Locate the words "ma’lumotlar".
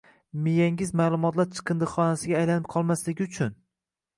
1.01-1.51